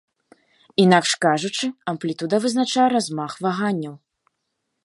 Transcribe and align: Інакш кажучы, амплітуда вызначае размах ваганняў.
Інакш 0.83 1.11
кажучы, 1.25 1.69
амплітуда 1.93 2.35
вызначае 2.47 2.89
размах 2.97 3.31
ваганняў. 3.49 3.95